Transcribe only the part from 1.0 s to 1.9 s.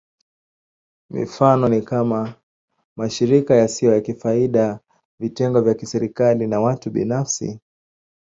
Mifano ni